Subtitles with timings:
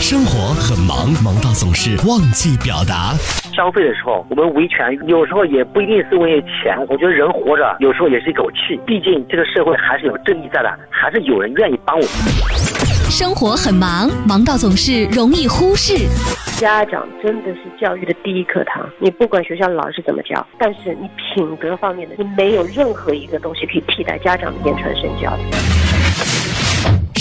[0.00, 3.12] 生活很忙，忙到总是忘记表达。
[3.52, 6.78] 消费的时候，我们维权有时候也不一定是为了钱。
[6.88, 12.10] 我觉得人活着有时候也是一口气，毕竟这个社会还是有正义在的，还是有人愿意帮我们。
[13.10, 16.06] 生活很忙，忙到总是容易忽视。
[16.56, 18.88] 家长真的是教育的第一课堂。
[19.00, 25.36] 你不管学校老师怎么教，但是你品德方面的，你没有任何一个东西可以替代家长的言传身教。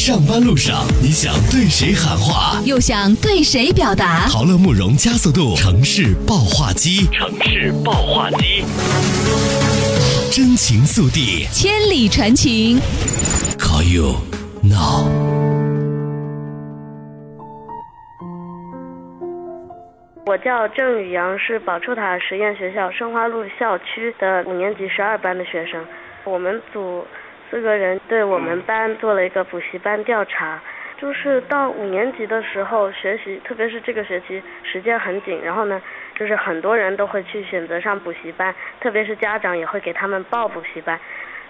[0.08, 4.26] 上班路上，你想对谁喊话，又想对谁表达？
[4.30, 8.64] 陶乐慕容加速度城市爆话机，城市爆话机，
[10.32, 12.80] 真情速递，千里传情。
[13.60, 14.16] Call you
[14.64, 15.12] now。
[20.26, 25.84] 我叫郑宇阳，是宝珠塔实验学校生花路校区的五年级十二班的学生。
[26.24, 27.04] 我们组。
[27.50, 30.60] 四个人对我们班做了一个补习班调查，
[30.98, 35.82] 就是到五年级的时候学习，特别是这个学期时间很紧，然后呢，
[36.16, 41.00] 就是很多人都会去选择上补习班，特别是家长也会给他们报补习班。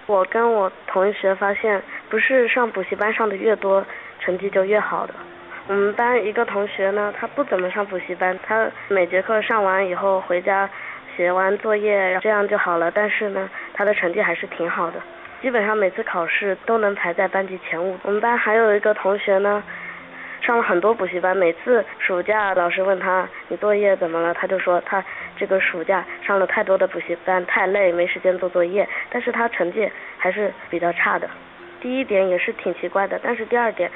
[0.05, 3.83] 我跟我同学发现，不是上补习班上的越多，
[4.19, 5.13] 成绩就越好的。
[5.67, 10.69] 我们班一个同学呢，他不怎么上补习班，他每节课上完以后回家
[11.15, 12.89] 写完作业，这样就好了。
[12.91, 15.01] 但是呢，他的成绩还是挺好的。
[15.39, 17.95] 基本上每次考试都能排在班级前五。
[18.01, 19.63] 我们班还有一个同学呢，
[20.41, 25.03] 上了很多补习班，每次暑假老师问他你作业怎么了，他就说他
[25.37, 28.87] 这个暑假上了太多的补习班，太累，没时间做作业。
[29.11, 31.29] 但是他成绩还是比较差的。
[31.79, 33.91] 第一点也是挺奇怪的，但是第二点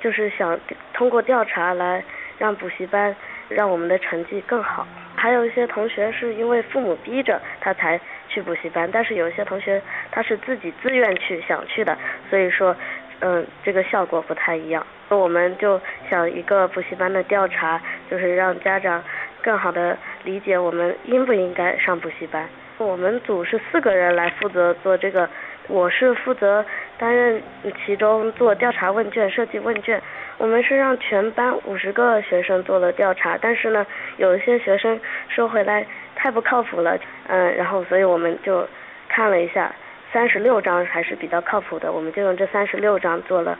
[0.00, 0.58] 就是想
[0.94, 2.02] 通过调查来
[2.38, 3.14] 让补习班
[3.50, 4.88] 让我们的成绩更好。
[5.14, 8.00] 还有一些同学是因为父母逼着他才。
[8.36, 11.96] 去补习班，但是有一些同学他是自己自愿去想去的，
[12.28, 12.76] 所以说，
[13.20, 14.86] 嗯，这个效果不太一样。
[15.08, 19.02] 那我们就想一个补习班的调查，就是让家长
[19.40, 22.46] 更好的理解我们应不应该上补习班。
[22.76, 25.26] 我们组是四个人来负责做这个，
[25.68, 26.62] 我是负责
[26.98, 27.42] 担任
[27.86, 29.98] 其中做调查问卷、设计问卷。
[30.36, 33.86] 我们是让全班五十个学生做了调查，但是呢，
[34.18, 35.86] 有一些学生说回来。
[36.16, 38.66] 太不靠谱了，嗯，然后所以我们就
[39.08, 39.72] 看了一下，
[40.12, 43.56] 三十六张还是比较靠谱的，我们就用这三十六张做了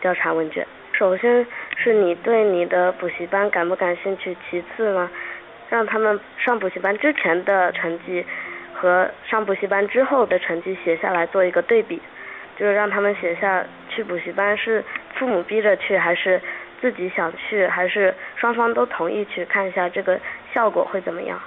[0.00, 0.66] 调查问卷。
[0.92, 1.46] 首先
[1.76, 5.08] 是你对你的补习班感不感兴趣，其次呢，
[5.68, 8.24] 让他们上补习班之前的成绩
[8.74, 12.00] 和上补习班之后的成绩写下来做一个对比，
[12.56, 14.82] 就是让他们写下去补习班是
[15.14, 16.40] 父母逼着去还是
[16.80, 20.18] 自己想去，还是双方都同意去看一下这个
[20.52, 21.38] 效果会怎么样。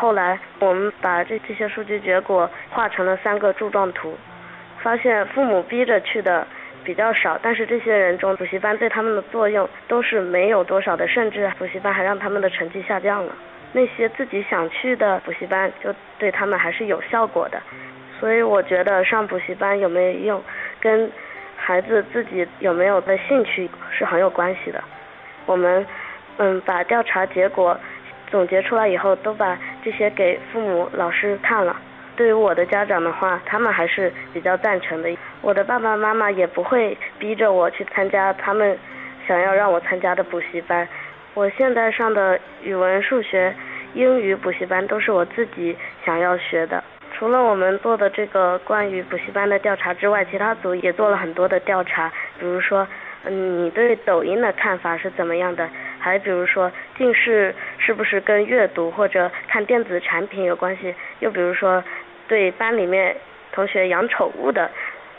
[0.00, 4.16] 后来我们把这这些数据结果画成了三个柱状图，
[4.80, 6.46] 发现父母逼着去的
[6.84, 13.34] 比较少，但是这些人中补习班对他们的作用都是没有多少的，甚至补习班还让他们的成绩下降了。
[13.72, 17.60] 那些自己想去的补习班就对他们还是有效果的，
[18.20, 20.44] 所以我觉得上补习班有没有用，
[20.78, 21.10] 跟
[21.56, 24.80] 孩子自己有没有的兴趣是很有关系的。
[25.44, 25.84] 我们
[26.36, 27.76] 嗯把调查结果。
[28.30, 31.76] 总结出来以后，都把这些给父母、老师看了。
[32.16, 35.16] 对于我的家长的话，他们还是比较赞成的。
[35.40, 38.76] 我的爸爸妈妈也不会逼着我去参加他们
[39.26, 40.88] 想要让我参加的补习班。
[41.34, 43.54] 我现在上的语文、数学、
[43.94, 46.82] 英语补习班都是我自己想要学的。
[47.16, 52.86] 除了我们做的这个关于补习班的调查之外，其他组也做了很多的调查，比如说。
[53.24, 55.68] 嗯，你对抖音的看法是怎么样的？
[55.98, 57.52] 还比如说近视
[57.88, 60.94] 是不是跟阅读或者看电子产品有关系？
[61.20, 61.82] 又比如说
[62.28, 63.16] 对班里面
[63.50, 64.70] 同学养宠物的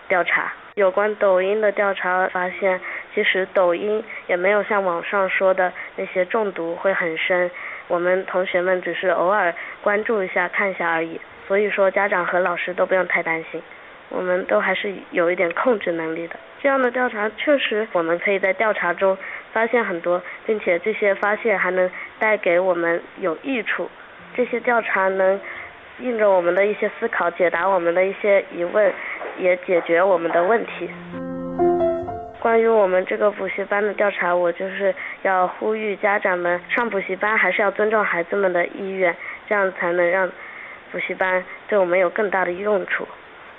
[0.08, 2.80] 调查，有关抖音的调查发现，
[3.16, 7.50] 其实抖音也没有像网上说的那些中毒会很深，
[7.88, 9.52] 我们同学们只是偶尔
[9.82, 11.20] 关注一下看一下而已。
[11.48, 13.60] 所以说家长和老师都不用太担心，
[14.10, 16.36] 我们都还是有一点控制能力的。
[16.62, 19.18] 这样的调查确实，我们可以在调查中
[19.54, 21.90] 发现很多，并且这些发现还能
[22.20, 23.90] 带给我们有益处。
[24.36, 25.40] 这些调查能
[26.00, 28.94] 印着我们的一些思考，解答我们的一些疑问，
[29.38, 30.90] 也解决我们的问题。
[32.40, 39.16] 关于我们这个补习班的调查，我就是要呼吁家长们上补习班还是要尊重孩子们的意愿，
[39.48, 40.30] 这样才能让
[40.92, 43.06] 补习班对我们有更大的用处。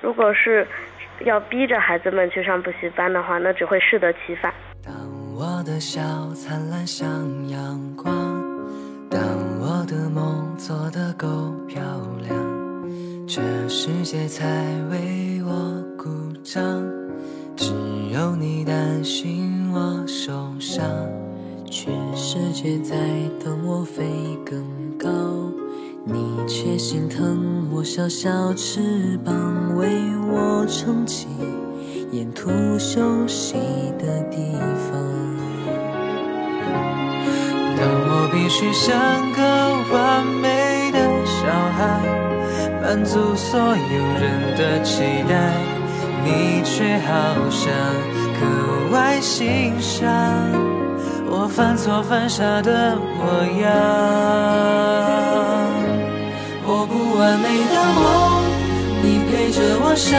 [0.02, 0.67] 如果是
[1.25, 4.52] 要逼着孩子们去上补习班的话，那只会适得其反。
[4.85, 4.94] 当
[5.35, 6.00] 我的笑
[6.35, 7.06] 灿烂像
[7.49, 8.12] 阳光，
[9.11, 9.20] 当
[9.61, 11.26] 我的梦做得够
[11.69, 11.82] 漂
[12.23, 12.35] 亮，
[13.29, 14.47] 这世界才
[14.91, 16.08] 为我鼓
[16.43, 16.62] 掌。
[17.56, 17.75] 只
[18.11, 20.82] 有你担心我受伤，
[21.70, 22.97] 全世界在
[23.44, 24.02] 等我飞
[24.47, 24.64] 更
[24.99, 25.08] 高，
[26.05, 26.14] 你
[26.49, 29.87] 却心疼我小小翅膀，为
[30.29, 31.29] 我撑起
[32.11, 33.55] 沿途休息
[33.99, 34.38] 的地
[34.76, 34.99] 方。
[37.76, 38.99] 当我必须像
[39.32, 39.41] 个
[39.94, 42.00] 完美的小孩，
[42.82, 43.75] 满足所有
[44.19, 45.55] 人的期待，
[46.25, 47.73] 你却好像
[48.41, 50.00] 格外欣赏
[51.32, 53.23] 我犯错犯傻的模
[53.62, 53.71] 样。
[56.67, 58.03] 我不完美的梦，
[59.00, 60.11] 你陪着我想；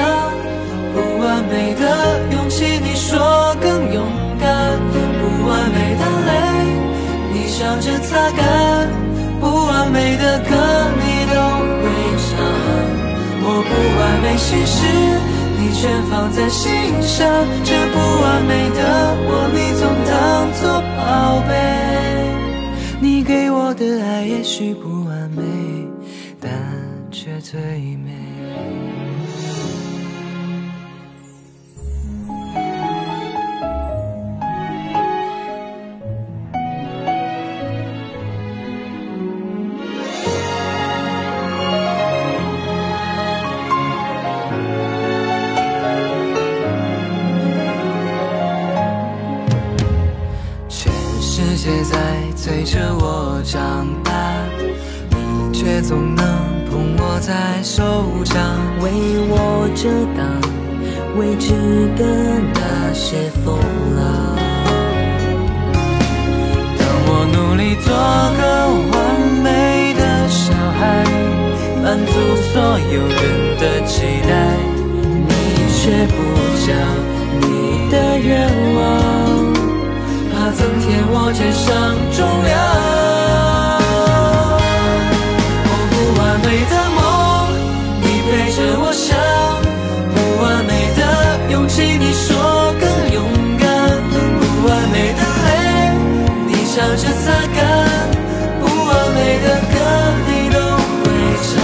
[0.95, 1.83] 不完美的
[2.31, 3.19] 勇气，你说
[3.59, 4.07] 更勇
[4.39, 4.79] 敢；
[5.19, 6.31] 不完美的泪。
[7.33, 8.87] 你笑着擦干
[9.41, 10.55] 不完美的歌，
[10.95, 11.35] 你都
[11.83, 11.91] 会
[12.23, 12.39] 唱。
[13.43, 14.79] 我不完美心事，
[15.73, 16.69] 全放在心
[17.01, 17.27] 上。
[17.63, 21.51] 这不完美的我，你总当作宝贝。
[22.99, 25.41] 你给我的爱也许不完美，
[26.39, 26.51] 但
[27.09, 27.59] 却最
[27.97, 28.11] 美。
[55.71, 56.25] 却总能
[56.69, 57.81] 捧我在手
[58.25, 58.35] 掌，
[58.81, 58.91] 为
[59.29, 59.87] 我遮
[60.17, 60.27] 挡
[61.17, 61.53] 未知
[61.95, 62.03] 的
[62.53, 63.57] 那些风
[63.95, 64.35] 浪。
[66.77, 67.87] 当我努力做
[68.35, 68.41] 个
[68.91, 68.99] 完
[69.41, 71.05] 美的小孩，
[71.81, 72.11] 满足
[72.51, 73.21] 所有人
[73.55, 74.29] 的期待，
[75.25, 75.31] 你
[75.71, 76.19] 却不
[76.67, 76.69] 讲
[77.39, 78.29] 你的愿
[78.75, 78.83] 望。
[80.33, 83.10] 怕增添我肩上重量。
[86.51, 86.99] 不完美的梦，
[88.01, 89.15] 你陪着我想；
[90.13, 91.01] 不完美的
[91.49, 92.83] 勇气，你说更
[93.13, 93.23] 勇
[93.57, 93.63] 敢；
[94.11, 95.47] 不完美的泪，
[96.47, 97.63] 你笑着擦干；
[98.59, 99.79] 不完美的歌，
[100.27, 100.59] 你都
[100.99, 101.07] 会
[101.47, 101.55] 唱。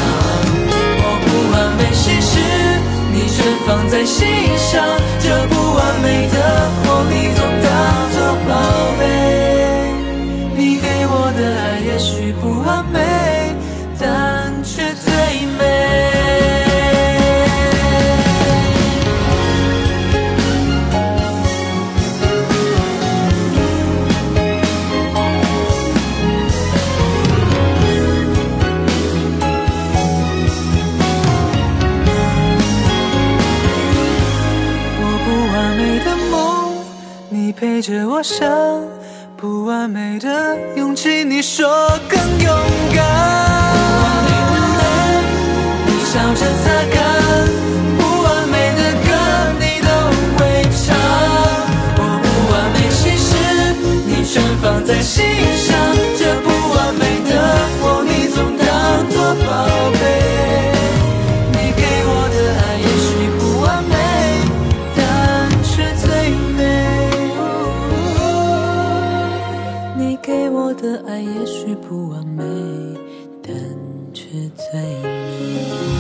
[1.04, 2.40] 我不完美心事，
[3.12, 4.24] 你全放在心
[4.56, 4.72] 上。
[5.20, 6.36] 这不完美的
[6.86, 7.36] 我，你
[37.48, 38.46] 你陪着我想
[39.38, 41.66] 不完美的勇气，你说
[42.10, 42.54] 更勇
[42.94, 43.06] 敢。
[43.88, 44.84] 不完美的泪，
[45.86, 47.00] 你笑着擦干。
[47.98, 49.10] 不完美的歌，
[49.62, 49.88] 你都
[50.36, 50.40] 会
[50.76, 50.84] 唱。
[51.96, 53.32] 我不完美心事，
[54.06, 55.24] 你全放在心
[70.68, 72.44] 我的爱也许不完美
[73.42, 73.56] 但
[74.14, 75.97] 却最美。